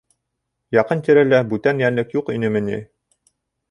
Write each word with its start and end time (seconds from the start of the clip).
—Яҡын-тирәлә 0.77 1.43
бүтән 1.53 1.87
йәнлек 1.87 2.19
юҡ 2.19 2.35
инеме 2.39 2.67
ни? 2.75 2.85